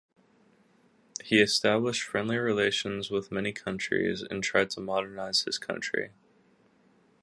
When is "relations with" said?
2.37-3.31